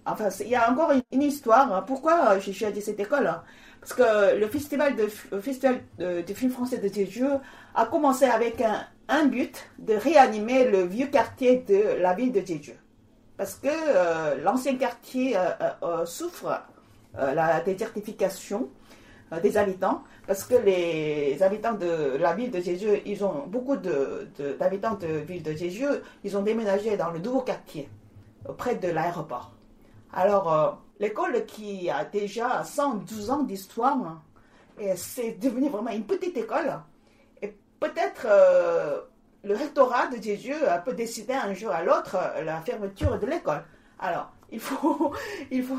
enfin, 0.04 0.28
il 0.40 0.48
y 0.48 0.54
a 0.54 0.70
encore 0.70 0.92
une, 1.12 1.22
histoire. 1.22 1.72
Hein. 1.72 1.84
Pourquoi 1.86 2.38
j'ai 2.38 2.52
choisi 2.52 2.82
cette 2.82 3.00
école 3.00 3.26
hein? 3.26 3.42
Parce 3.80 3.94
que 3.94 4.36
le 4.36 4.48
festival, 4.48 4.96
de, 4.96 5.06
festival 5.40 5.80
de, 5.98 6.34
film 6.34 6.50
français 6.50 6.78
de 6.78 6.88
Jeju 6.88 7.26
a 7.74 7.86
commencé 7.86 8.24
avec 8.24 8.62
un, 9.08 9.26
but 9.26 9.70
de 9.78 9.94
réanimer 9.94 10.68
le 10.68 10.82
vieux 10.82 11.06
quartier 11.06 11.58
de 11.66 12.00
la 12.00 12.12
ville 12.12 12.32
de 12.32 12.40
Jeju. 12.40 12.74
Parce 13.36 13.54
que 13.54 13.68
euh, 13.68 14.42
l'ancien 14.42 14.76
quartier 14.76 15.36
souffre 16.04 16.60
la 17.14 17.60
désertification 17.60 18.68
des 19.42 19.56
habitants 19.56 20.02
parce 20.26 20.44
que 20.44 20.54
les 20.56 21.42
habitants 21.42 21.74
de 21.74 22.16
la 22.18 22.34
ville 22.34 22.50
de 22.50 22.60
Jeju, 22.60 23.00
ils 23.06 23.24
ont 23.24 23.46
beaucoup 23.46 23.76
d'habitants 23.76 24.94
de, 24.94 25.06
de, 25.06 25.12
ville 25.18 25.42
de 25.42 25.52
Jeju, 25.52 25.86
ils 26.24 26.36
ont 26.36 26.42
déménagé 26.42 26.96
dans 26.96 27.10
le 27.10 27.18
nouveau 27.18 27.40
quartier, 27.40 27.88
près 28.56 28.76
de 28.76 28.88
l'aéroport. 28.88 29.52
Alors, 30.12 30.52
euh, 30.52 30.70
l'école 31.00 31.44
qui 31.46 31.90
a 31.90 32.04
déjà 32.04 32.64
112 32.64 33.30
ans 33.30 33.42
d'histoire, 33.42 34.22
c'est 34.96 35.38
devenu 35.38 35.68
vraiment 35.68 35.90
une 35.90 36.04
petite 36.04 36.36
école. 36.36 36.78
Et 37.42 37.56
peut-être 37.80 38.26
euh, 38.26 39.00
le 39.44 39.54
rectorat 39.54 40.08
de 40.08 40.22
Jeju 40.22 40.54
peut 40.84 40.94
décider 40.94 41.34
un 41.34 41.54
jour 41.54 41.70
à 41.70 41.82
l'autre 41.82 42.16
la 42.44 42.60
fermeture 42.60 43.18
de 43.18 43.26
l'école. 43.26 43.64
Alors, 43.98 44.30
il 44.50 44.60
faut, 44.60 45.12
il 45.50 45.62
faut, 45.62 45.74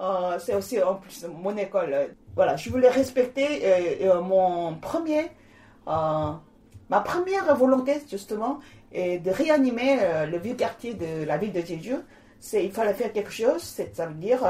euh, 0.00 0.38
c'est 0.38 0.54
aussi 0.54 0.82
en 0.82 0.94
plus 0.94 1.24
mon 1.26 1.56
école. 1.56 2.14
Voilà, 2.34 2.56
je 2.56 2.70
voulais 2.70 2.88
respecter 2.88 3.46
euh, 3.64 4.16
euh, 4.16 4.20
mon 4.20 4.74
premier, 4.76 5.30
ma 5.86 7.00
première 7.04 7.54
volonté 7.56 8.02
justement, 8.10 8.60
est 8.92 9.18
de 9.18 9.30
réanimer 9.30 9.98
le 10.30 10.38
vieux 10.38 10.54
quartier 10.54 10.94
de 10.94 11.24
la 11.24 11.36
ville 11.38 11.52
de 11.52 11.60
Jeju. 11.60 11.96
C'est, 12.40 12.64
il 12.64 12.72
fallait 12.72 12.94
faire 12.94 13.12
quelque 13.12 13.32
chose. 13.32 13.62
C'est, 13.62 13.94
ça 13.96 14.06
veut 14.06 14.14
dire 14.14 14.40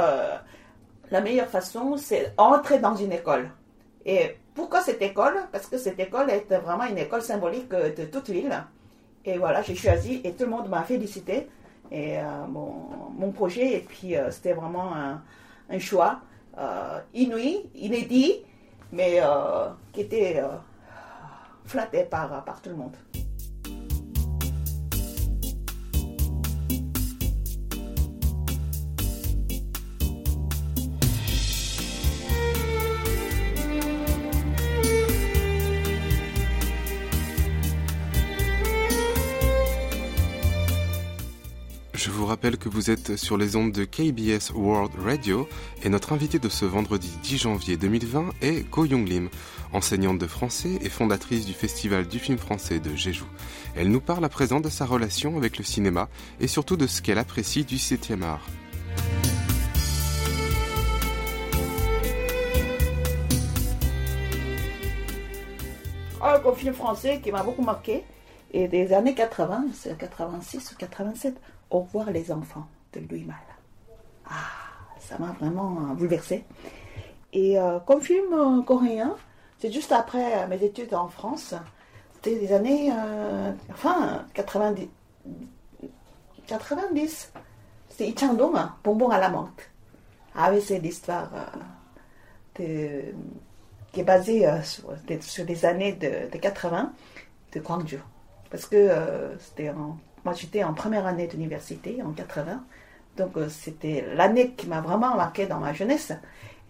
la 1.11 1.21
meilleure 1.21 1.49
façon, 1.49 1.97
c'est 1.97 2.35
entrer 2.37 2.79
dans 2.79 2.95
une 2.95 3.13
école. 3.13 3.51
Et 4.05 4.37
pourquoi 4.55 4.81
cette 4.81 5.03
école? 5.03 5.37
Parce 5.53 5.67
que 5.67 5.79
cette 5.79 5.99
école 5.99 6.31
est 6.31 6.53
vraiment 6.59 6.85
une 6.85 6.99
école 6.99 7.23
symbolique 7.23 7.71
de 7.71 8.05
toute 8.05 8.29
l'île. 8.29 8.65
Et 9.25 9.39
voilà, 9.39 9.63
j'ai 9.63 9.75
choisi 9.75 10.21
et 10.25 10.33
tout 10.33 10.45
le 10.45 10.51
monde 10.51 10.69
m'a 10.69 10.83
félicité 10.83 11.49
et 11.91 12.19
euh, 12.19 12.47
mon, 12.47 13.31
projet. 13.33 13.75
Et 13.75 13.81
puis, 13.81 14.17
euh, 14.17 14.31
c'était 14.31 14.53
vraiment 14.53 14.93
un, 14.95 15.79
choix 15.79 16.21
euh, 16.59 17.01
inouï, 17.15 17.67
inédit, 17.75 18.43
mais 18.93 19.21
qui 19.93 20.01
était 20.01 20.43
flatté 21.67 22.05
par 22.05 22.61
tout 22.63 22.71
le 22.71 22.77
monde. 22.77 22.97
Rappelle 42.39 42.57
que 42.57 42.69
vous 42.69 42.89
êtes 42.89 43.17
sur 43.17 43.37
les 43.37 43.57
ondes 43.57 43.73
de 43.73 43.85
KBS 43.85 44.53
World 44.55 44.93
Radio 45.05 45.49
et 45.83 45.89
notre 45.89 46.13
invitée 46.13 46.39
de 46.39 46.49
ce 46.49 46.65
vendredi 46.65 47.11
10 47.25 47.37
janvier 47.39 47.77
2020 47.77 48.31
est 48.43 48.71
Go 48.71 48.85
Young 48.85 49.09
Lim, 49.09 49.29
enseignante 49.73 50.19
de 50.19 50.27
français 50.29 50.79
et 50.81 50.89
fondatrice 50.89 51.47
du 51.47 51.53
Festival 51.53 52.07
du 52.07 52.21
film 52.21 52.39
français 52.39 52.79
de 52.79 52.95
Jeju. 52.95 53.25
Elle 53.75 53.91
nous 53.91 54.01
parle 54.01 54.25
à 54.25 54.29
présent 54.29 54.61
de 54.61 54.69
sa 54.69 54.87
relation 54.87 55.37
avec 55.37 55.59
le 55.59 55.65
cinéma 55.65 56.09
et 56.39 56.47
surtout 56.47 56.77
de 56.77 56.87
ce 56.87 57.03
qu'elle 57.03 57.19
apprécie 57.19 57.65
du 57.65 57.75
7e 57.75 58.23
art. 58.23 58.47
Un 66.23 66.41
oh, 66.45 66.53
film 66.55 66.73
français 66.73 67.21
qui 67.21 67.33
m'a 67.33 67.43
beaucoup 67.43 67.63
marqué, 67.63 68.05
et 68.53 68.67
des 68.67 68.93
années 68.93 69.15
80, 69.15 69.67
c'est 69.75 69.99
86 69.99 70.73
ou 70.73 70.77
87, 70.77 71.35
au 71.71 71.81
revoir 71.81 72.11
les 72.11 72.33
enfants 72.33 72.67
de 72.93 73.01
Louis 73.09 73.25
Malle. 73.25 73.37
Ah, 74.27 74.69
ça 74.99 75.19
m'a 75.19 75.33
vraiment 75.33 75.71
bouleversé. 75.95 76.45
Et 77.33 77.59
euh, 77.59 77.79
comme 77.81 78.01
film 78.01 78.33
euh, 78.33 78.63
coréen, 78.63 79.17
c'est 79.59 79.73
juste 79.73 79.93
après 79.93 80.47
mes 80.49 80.63
études 80.63 80.95
en 80.95 81.09
France. 81.09 81.55
C'était 82.15 82.39
des 82.39 82.53
années, 82.53 82.91
euh, 82.93 83.53
enfin, 83.71 84.25
90. 84.35 84.89
90. 86.47 87.33
C'était 87.89 88.09
Ichangdong, 88.09 88.57
Bonbon 88.83 89.11
à 89.11 89.19
la 89.19 89.29
menthe. 89.29 89.71
Ah 90.35 90.51
oui, 90.53 90.63
c'est 90.63 90.79
l'histoire 90.79 91.31
qui 92.55 92.63
est 92.63 94.03
basée 94.05 94.47
sur, 94.63 95.45
les 95.45 95.65
années 95.65 95.93
de 95.93 96.37
80 96.39 96.93
de 97.53 97.61
Gwangju. 97.61 97.99
Parce 98.51 98.67
que 98.67 98.89
c'était 99.39 99.71
en 99.71 99.99
moi, 100.25 100.35
j'étais 100.35 100.65
en 100.65 100.75
première 100.75 101.07
année 101.07 101.27
d'université, 101.27 102.03
en 102.03 102.13
80. 102.13 102.63
Donc, 103.17 103.37
euh, 103.37 103.49
c'était 103.49 104.05
l'année 104.15 104.53
qui 104.53 104.67
m'a 104.67 104.81
vraiment 104.81 105.17
marqué 105.17 105.47
dans 105.47 105.59
ma 105.59 105.73
jeunesse 105.73 106.13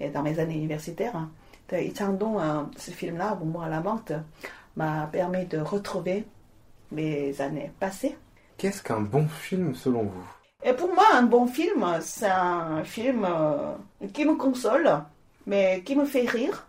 et 0.01 0.09
dans 0.09 0.23
mes 0.23 0.39
années 0.39 0.57
universitaires. 0.57 1.29
Et 1.71 1.93
euh, 2.01 2.63
ce 2.77 2.91
film-là, 2.91 3.35
Bonbon 3.35 3.61
à 3.61 3.69
la 3.69 3.81
menthe, 3.81 4.13
m'a 4.77 5.09
permis 5.13 5.45
de 5.45 5.59
retrouver 5.59 6.25
mes 6.93 7.39
années 7.41 7.71
passées. 7.79 8.17
Qu'est-ce 8.57 8.83
qu'un 8.83 9.01
bon 9.01 9.29
film 9.29 9.75
selon 9.75 10.05
vous? 10.05 10.27
Et 10.65 10.73
pour 10.73 10.93
moi, 10.93 11.05
un 11.15 11.23
bon 11.23 11.47
film, 11.47 11.85
c'est 12.01 12.31
un 12.31 12.83
film 12.85 13.25
euh, 13.25 13.75
qui 14.13 14.25
me 14.25 14.35
console, 14.35 14.91
mais 15.47 15.83
qui 15.85 15.95
me 15.95 16.07
fait 16.07 16.27
rire. 16.27 16.67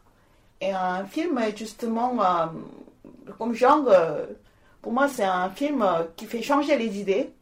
Et 0.62 0.74
un 0.74 1.06
film, 1.06 1.40
justement, 1.56 2.18
comme 3.38 3.54
genre, 3.54 3.90
pour 4.82 4.94
moi, 4.94 5.08
c'est 5.08 5.24
un 5.24 5.50
film 5.50 5.82
euh, 5.82 6.04
qui 6.16 6.26
fait 6.26 6.42
changer 6.42 6.78
les 6.78 7.00
idées, 7.00 7.34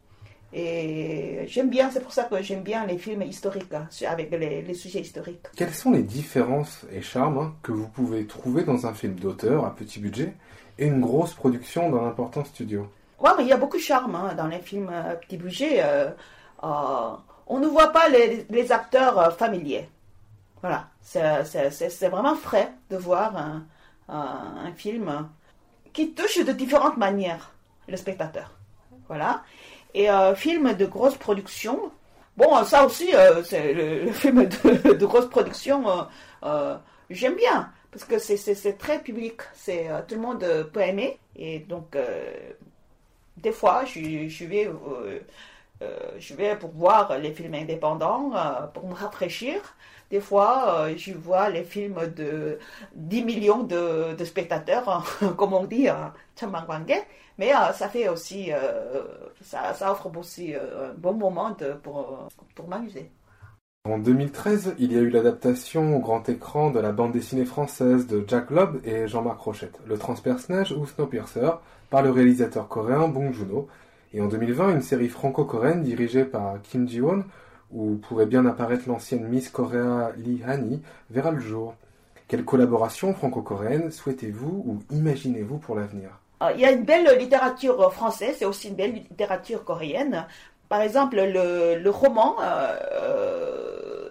Et 0.53 1.45
j'aime 1.47 1.69
bien, 1.69 1.91
c'est 1.91 1.99
pour 1.99 2.13
ça 2.13 2.23
que 2.23 2.41
j'aime 2.41 2.63
bien 2.63 2.85
les 2.85 2.97
films 2.97 3.21
historiques, 3.23 3.73
hein, 3.73 3.87
avec 4.07 4.31
les, 4.31 4.73
sujets 4.73 5.01
historiques. 5.01 5.45
Quelles 5.55 5.73
sont 5.73 5.91
les 5.91 6.03
différences 6.03 6.85
et 6.91 7.01
charmes 7.01 7.37
hein, 7.37 7.55
que 7.61 7.71
vous 7.71 7.87
pouvez 7.87 8.25
trouver 8.25 8.63
dans 8.63 8.87
un 8.87 8.93
film 8.93 9.15
d'auteur 9.15 9.65
à 9.65 9.75
petit 9.75 9.99
budget 9.99 10.33
et 10.79 10.87
une 10.87 11.01
grosse 11.01 11.33
production 11.33 11.89
dans 11.89 12.03
un 12.03 12.07
important 12.07 12.45
studio? 12.45 12.87
Oui, 13.19 13.31
mais 13.37 13.43
il 13.43 13.49
y 13.49 13.53
a 13.53 13.57
beaucoup 13.57 13.77
de 13.77 13.81
charme 13.81 14.15
hein, 14.15 14.33
dans 14.35 14.47
les 14.47 14.59
films 14.59 14.89
à 14.89 15.15
petit 15.15 15.37
budget. 15.37 15.83
Euh, 15.83 16.09
euh, 16.63 17.11
on 17.47 17.59
ne 17.59 17.67
voit 17.67 17.91
pas 17.91 18.09
les, 18.09 18.71
acteurs 18.71 19.19
euh, 19.19 19.29
familiers. 19.31 19.89
Voilà, 20.61 20.87
c'est 21.01 22.09
vraiment 22.09 22.35
frais 22.35 22.71
de 22.89 22.97
voir 22.97 23.35
un, 23.37 23.63
un 24.09 24.71
film 24.75 25.29
qui 25.97 26.11
touche 26.11 26.37
de 26.45 26.51
différentes 26.51 26.97
manières 26.97 27.51
le 27.87 27.97
spectateur. 27.97 28.51
Voilà. 29.07 29.43
Et 29.95 30.11
euh, 30.11 30.35
film 30.35 30.75
de 30.75 30.85
grosse 30.85 31.17
production, 31.17 31.91
bon, 32.37 32.63
ça 32.65 32.85
aussi, 32.85 33.15
euh, 33.15 33.41
c'est 33.43 33.73
le, 33.73 34.11
film 34.21 34.45
de, 34.45 35.05
grosse 35.07 35.27
production, 35.27 36.07
euh, 36.43 36.77
j'aime 37.09 37.33
bien, 37.33 37.71
parce 37.89 38.05
que 38.05 38.19
c'est 38.19 38.77
très 38.77 38.99
public, 39.01 39.41
c'est 39.55 39.87
tout 40.07 40.13
le 40.13 40.21
monde 40.21 40.69
peut 40.71 40.81
aimer. 40.81 41.17
Et 41.35 41.59
donc, 41.61 41.97
des 43.37 43.51
fois, 43.51 43.83
je 43.85 44.45
vais... 44.45 44.69
je 46.19 46.33
vais 46.35 46.55
pour 46.57 46.69
voir 46.73 47.17
les 47.17 47.33
films 47.33 47.55
indépendants, 47.55 48.33
pour 48.75 48.87
me 48.87 48.93
rafraîchir. 48.93 49.75
Des 50.09 50.21
fois, 50.21 50.87
je 50.95 51.13
vois 51.13 51.49
les 51.49 51.63
films 51.63 51.99
de 52.15 52.59
10 52.95 53.23
millions 53.25 53.63
de, 53.63 54.23
spectateurs, 54.23 55.05
comme 55.37 55.53
on 55.53 55.65
dit, 55.65 55.89
à 55.89 56.13
mais 57.37 57.53
euh, 57.53 57.71
ça 57.73 57.87
fait 57.87 58.09
aussi, 58.09 58.51
euh, 58.51 59.03
ça, 59.41 59.73
ça, 59.73 59.91
offre 59.91 60.09
aussi 60.17 60.55
euh, 60.55 60.91
un 60.91 60.93
bon 60.95 61.13
moment 61.13 61.55
pour, 61.83 62.27
pour 62.55 62.67
m'amuser. 62.67 63.11
En 63.85 63.99
2013, 63.99 64.75
il 64.79 64.91
y 64.91 64.97
a 64.97 65.01
eu 65.01 65.09
l'adaptation 65.09 65.95
au 65.95 65.99
grand 65.99 66.27
écran 66.27 66.71
de 66.71 66.79
la 66.79 66.91
bande 66.91 67.13
dessinée 67.13 67.45
française 67.45 68.05
de 68.07 68.23
Jack 68.27 68.49
Lobb 68.49 68.81
et 68.83 69.07
Jean-Marc 69.07 69.39
Rochette, 69.39 69.79
Le 69.85 69.97
Transperce-Neige 69.97 70.73
ou 70.73 70.85
Snowpiercer, 70.85 71.51
par 71.89 72.01
le 72.01 72.09
réalisateur 72.09 72.67
coréen 72.67 73.07
Bong 73.07 73.31
Joon-ho. 73.31 73.69
Et 74.13 74.21
en 74.21 74.27
2020, 74.27 74.71
une 74.71 74.81
série 74.81 75.07
franco-coréenne 75.07 75.83
dirigée 75.83 76.25
par 76.25 76.61
Kim 76.63 76.87
Ji-won, 76.87 77.23
où 77.71 77.95
pourrait 77.95 78.25
bien 78.25 78.45
apparaître 78.45 78.87
l'ancienne 78.87 79.27
Miss 79.27 79.49
Korea 79.49 80.11
Lee 80.17 80.41
Hani, 80.45 80.81
verra 81.09 81.31
le 81.31 81.39
jour. 81.39 81.75
Quelle 82.27 82.43
collaboration 82.43 83.13
franco-coréenne 83.13 83.91
souhaitez-vous 83.91 84.63
ou 84.65 84.79
imaginez-vous 84.91 85.57
pour 85.57 85.75
l'avenir? 85.75 86.09
Euh, 86.43 86.51
il 86.53 86.61
y 86.61 86.65
a 86.65 86.71
une 86.71 86.83
belle 86.83 87.17
littérature 87.17 87.91
française, 87.93 88.35
c'est 88.39 88.45
aussi 88.45 88.69
une 88.69 88.75
belle 88.75 88.93
littérature 88.93 89.63
coréenne. 89.63 90.27
Par 90.69 90.81
exemple, 90.81 91.15
le, 91.15 91.89
roman, 91.89 92.35
euh, 92.41 94.09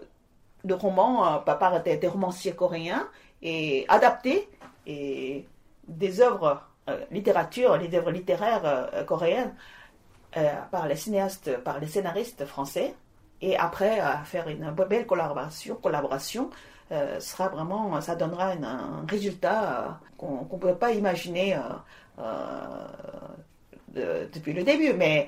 le 0.64 0.74
roman 0.74 1.34
euh, 1.34 1.38
par 1.38 1.82
des, 1.82 2.08
romanciers 2.08 2.52
coréens 2.52 3.06
est 3.42 3.84
adapté 3.88 4.48
et 4.86 5.46
des 5.86 6.20
œuvres 6.20 6.62
littérature, 7.10 7.76
les 7.76 7.94
œuvres 7.96 8.12
littéraires 8.12 8.90
coréennes 9.06 9.52
par 10.70 10.86
les 10.86 10.94
cinéastes, 10.94 11.58
par 11.58 11.80
les 11.80 11.88
scénaristes 11.88 12.46
français. 12.46 12.94
Et 13.42 13.56
après, 13.56 14.00
faire 14.24 14.48
une 14.48 14.70
belle 14.70 15.06
collaboration, 15.06 15.76
collaboration 15.76 16.50
sera 17.18 17.48
vraiment, 17.48 18.00
ça 18.00 18.14
donnera 18.14 18.52
un 18.52 19.04
résultat 19.08 20.00
qu'on 20.16 20.46
ne 20.50 20.58
peut 20.58 20.74
pas 20.74 20.92
imaginer 20.92 21.56
euh, 23.96 24.26
depuis 24.32 24.52
le 24.52 24.62
début. 24.62 24.92
Mais 24.92 25.26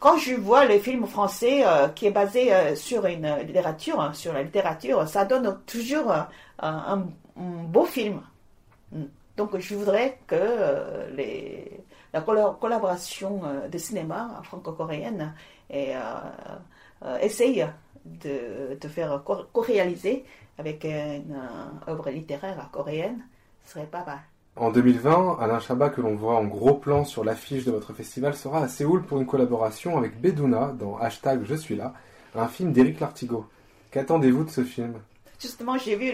quand 0.00 0.16
je 0.16 0.34
vois 0.34 0.64
le 0.64 0.78
film 0.78 1.06
français 1.06 1.62
euh, 1.64 1.88
qui 1.88 2.06
est 2.06 2.10
basé 2.10 2.52
euh, 2.52 2.74
sur 2.74 3.06
une 3.06 3.36
littérature, 3.46 4.00
hein, 4.00 4.12
sur 4.14 4.32
la 4.32 4.42
littérature, 4.42 5.06
ça 5.06 5.24
donne 5.24 5.60
toujours 5.66 6.12
un, 6.58 7.06
beau 7.36 7.84
film. 7.84 8.20
Donc 9.36 9.56
je 9.58 9.74
voudrais 9.74 10.18
que 10.26 10.36
la 12.12 12.20
collaboration 12.20 13.42
de 13.70 13.78
cinéma 13.78 14.40
franco-coréenne 14.42 15.34
essaye 17.20 17.66
de, 18.04 18.78
de 18.80 18.88
faire 18.88 19.22
co-réaliser 19.52 20.24
avec 20.58 20.84
une 20.84 21.36
œuvre 21.88 22.10
littéraire 22.10 22.68
coréenne. 22.72 23.24
Ce 23.64 23.72
serait 23.72 23.86
pas 23.86 24.04
mal. 24.04 24.20
En 24.56 24.70
2020, 24.70 25.38
Alain 25.40 25.60
Chabat, 25.60 25.90
que 25.90 26.00
l'on 26.00 26.16
voit 26.16 26.36
en 26.36 26.44
gros 26.44 26.74
plan 26.74 27.04
sur 27.04 27.24
l'affiche 27.24 27.64
de 27.64 27.70
votre 27.70 27.92
festival, 27.94 28.34
sera 28.34 28.62
à 28.62 28.68
Séoul 28.68 29.02
pour 29.04 29.20
une 29.20 29.26
collaboration 29.26 29.96
avec 29.96 30.20
Beduna 30.20 30.74
dans 30.78 30.98
Hashtag 30.98 31.44
Je 31.44 31.54
suis 31.54 31.76
là, 31.76 31.94
un 32.34 32.48
film 32.48 32.72
d'Éric 32.72 33.00
Lartigot. 33.00 33.46
Qu'attendez-vous 33.90 34.44
de 34.44 34.50
ce 34.50 34.64
film? 34.64 34.94
Justement, 35.40 35.78
j'ai 35.78 35.96
vu 35.96 36.12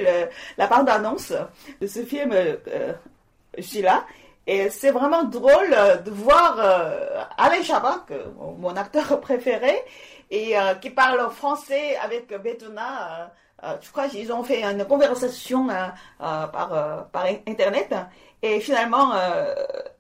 la 0.57 0.67
bande-annonce 0.69 1.33
de 1.81 1.87
ce 1.87 2.05
film 2.05 2.31
euh, 2.33 2.93
Je 3.57 3.63
suis 3.63 3.83
là. 3.83 4.07
Et 4.47 4.71
c'est 4.71 4.93
vraiment 4.93 5.25
drôle 5.25 5.77
de 6.05 6.11
voir 6.11 6.57
euh, 6.59 7.23
Alain 7.37 7.63
Chabat, 7.63 8.07
mon 8.59 8.77
acteur 8.77 9.21
préféré, 9.21 9.75
et 10.31 10.59
euh, 10.59 10.75
qui 10.75 10.91
parle 10.91 11.31
français 11.31 11.97
avec 11.97 12.29
Beduna. 12.29 13.33
je 13.81 13.91
crois 13.91 14.09
qu'ils 14.09 14.33
ont 14.33 14.45
fait 14.45 14.63
une 14.63 14.85
conversation 14.85 15.69
par, 16.19 17.09
par 17.11 17.25
Internet. 17.47 17.95
Et 18.43 18.61
finalement, 18.61 19.13
euh, 19.15 19.55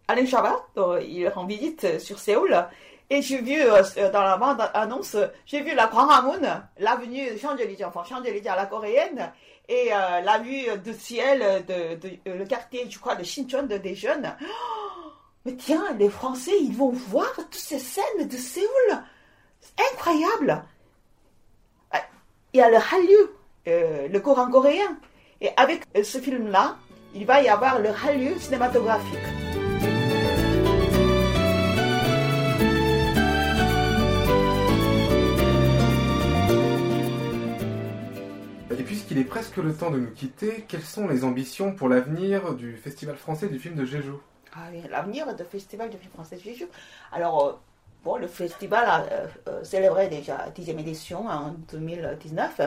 Alain 0.06 0.26
Chabat, 0.26 0.66
il 1.00 1.26
rend 1.28 1.46
visite 1.46 1.98
sur 1.98 2.18
Séoul. 2.18 2.56
Et 3.08 3.22
j'ai 3.22 3.40
vu 3.40 3.60
euh, 3.60 4.10
dans 4.10 4.22
la 4.22 4.36
bande 4.36 4.60
annonce, 4.74 5.16
j'ai 5.46 5.62
vu 5.62 5.74
la 5.74 5.86
Gwanghwamun, 5.86 6.64
l'avenue 6.78 7.30
de 7.30 7.36
Champs-Élysées, 7.36 7.84
enfin 7.84 8.02
Champs-Élysées 8.02 8.48
à 8.48 8.56
la 8.56 8.66
coréenne, 8.66 9.32
et 9.68 9.92
euh, 9.92 10.20
la 10.20 10.38
vue 10.38 10.66
de 10.84 10.92
ciel 10.92 11.64
de, 11.66 12.30
le 12.30 12.44
quartier, 12.44 12.88
je 12.88 12.98
crois, 12.98 13.16
de 13.16 13.24
Shincheon 13.24 13.64
de 13.64 13.76
des 13.76 13.94
jeunes. 13.94 14.34
Mais 15.44 15.54
tiens, 15.56 15.84
les 15.98 16.10
Français, 16.10 16.58
ils 16.60 16.74
vont 16.74 16.90
voir 16.90 17.32
toutes 17.36 17.54
ces 17.54 17.78
scènes 17.78 18.26
de 18.26 18.36
Séoul. 18.36 18.66
incroyable. 19.92 20.64
Il 22.52 22.58
y 22.58 22.62
a 22.62 22.70
le 22.70 22.76
Hallyu, 22.76 24.10
le 24.10 24.18
Coran 24.18 24.50
coréen. 24.50 24.98
Et 25.40 25.50
avec 25.56 25.82
ce 26.02 26.18
film-là, 26.18 26.78
il 27.14 27.26
va 27.26 27.42
y 27.42 27.48
avoir 27.48 27.78
le 27.78 27.90
Hallyu 27.90 28.38
cinématographique. 28.40 29.45
Presque 39.36 39.58
le 39.58 39.74
temps 39.74 39.90
de 39.90 39.98
nous 39.98 40.12
quitter, 40.12 40.64
quelles 40.66 40.80
sont 40.80 41.06
les 41.06 41.22
ambitions 41.22 41.74
pour 41.74 41.90
l'avenir 41.90 42.54
du 42.54 42.74
Festival 42.78 43.16
français 43.16 43.48
du 43.48 43.58
film 43.58 43.74
de 43.74 43.84
Jeju? 43.84 44.12
Ah 44.54 44.70
l'avenir 44.88 45.26
du 45.36 45.44
Festival 45.44 45.90
du 45.90 45.98
film 45.98 46.10
français 46.10 46.36
de 46.36 46.40
Jeju. 46.40 46.64
Alors, 47.12 47.46
euh, 47.46 47.52
bon, 48.02 48.16
le 48.16 48.28
festival 48.28 48.86
a 48.88 49.02
euh, 49.02 49.26
euh, 49.48 49.62
célébré 49.62 50.08
déjà 50.08 50.38
la 50.38 50.50
10e 50.52 50.80
édition 50.80 51.26
en 51.28 51.54
2019. 51.70 52.62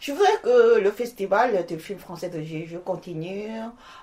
Je 0.00 0.12
voudrais 0.12 0.36
que 0.42 0.80
le 0.80 0.90
festival 0.90 1.64
du 1.64 1.78
film 1.78 1.98
français 1.98 2.28
de 2.28 2.42
Jésus 2.42 2.78
continue 2.80 3.48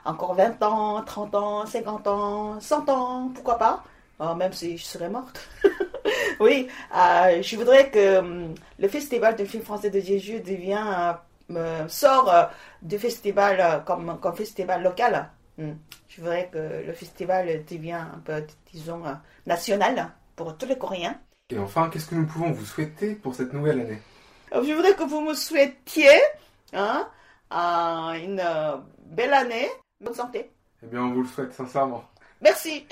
encore 0.03 0.33
20 0.33 0.63
ans, 0.63 1.03
30 1.03 1.35
ans, 1.35 1.65
50 1.67 2.07
ans, 2.07 2.59
100 2.59 2.89
ans, 2.89 3.31
pourquoi 3.35 3.59
pas, 3.59 3.83
euh, 4.19 4.33
même 4.33 4.53
si 4.53 4.79
je 4.79 4.83
serais 4.83 5.11
morte. 5.11 5.47
oui, 6.39 6.69
je 6.91 7.55
voudrais 7.55 7.91
que 7.91 8.17
hum, 8.17 8.55
le 8.79 8.87
festival 8.87 9.35
du 9.35 9.45
film 9.45 9.61
français 9.61 9.91
de 9.91 9.99
Jésus 9.99 10.39
devienne, 10.39 10.87
sort 11.87 12.49
du 12.81 12.99
festival 12.99 13.83
comme, 13.85 14.19
comme 14.19 14.35
festival 14.35 14.83
local. 14.83 15.29
Hum. 15.57 15.77
Je 16.07 16.21
voudrais 16.21 16.49
que 16.51 16.85
le 16.85 16.93
festival 16.93 17.63
devienne 17.69 18.07
un 18.15 18.19
peu, 18.19 18.43
disons, 18.71 19.03
national 19.45 20.11
pour 20.35 20.57
tous 20.57 20.65
les 20.65 20.77
Coréens. 20.77 21.19
Et 21.51 21.59
enfin, 21.59 21.89
qu'est-ce 21.89 22.07
que 22.07 22.15
nous 22.15 22.25
pouvons 22.25 22.51
vous 22.51 22.65
souhaiter 22.65 23.15
pour 23.15 23.35
cette 23.35 23.53
nouvelle 23.53 23.81
année? 23.81 23.99
Je 24.51 24.73
voudrais 24.73 24.95
que 24.95 25.03
vous 25.03 25.21
me 25.21 25.33
souhaitiez 25.33 26.21
hein, 26.73 27.07
une 27.51 28.39
euh, 28.39 28.77
belle 29.05 29.33
année, 29.33 29.67
bonne 29.99 30.13
santé. 30.13 30.51
Eh 30.83 30.87
bien, 30.87 31.01
on 31.01 31.13
vous 31.13 31.23
le 31.23 31.27
souhaite 31.27 31.53
sincèrement. 31.53 32.03
Merci. 32.41 32.85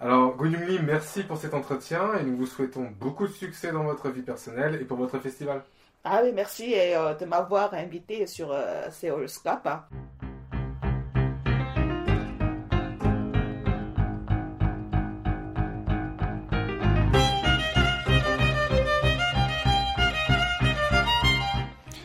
Alors, 0.00 0.34
Go 0.34 0.44
Lee, 0.44 0.78
merci 0.82 1.22
pour 1.22 1.36
cet 1.36 1.54
entretien 1.54 2.14
et 2.18 2.22
nous 2.22 2.36
vous 2.36 2.46
souhaitons 2.46 2.90
beaucoup 2.98 3.26
de 3.26 3.32
succès 3.32 3.70
dans 3.70 3.84
votre 3.84 4.08
vie 4.08 4.22
personnelle 4.22 4.78
et 4.80 4.84
pour 4.84 4.96
votre 4.96 5.18
festival. 5.18 5.62
Ah 6.02 6.22
oui, 6.24 6.32
merci 6.32 6.72
et, 6.72 6.96
euh, 6.96 7.14
de 7.14 7.26
m'avoir 7.26 7.74
invité 7.74 8.26
sur 8.26 8.50
euh, 8.52 8.90
Seoul 8.90 9.28
Scap. 9.28 9.66
Hein. 9.66 9.84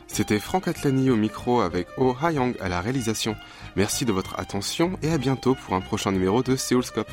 C'était 0.07 0.39
Franck 0.39 0.69
Atlani 0.69 1.09
au 1.09 1.15
micro 1.17 1.59
avec 1.61 1.87
Oh 1.97 2.15
Ha-Yang 2.21 2.55
à 2.61 2.69
la 2.69 2.79
réalisation. 2.79 3.35
Merci 3.75 4.05
de 4.05 4.13
votre 4.13 4.39
attention 4.39 4.97
et 5.01 5.11
à 5.11 5.17
bientôt 5.17 5.55
pour 5.55 5.73
un 5.73 5.81
prochain 5.81 6.11
numéro 6.13 6.41
de 6.41 6.55
Seoulscope. 6.55 7.11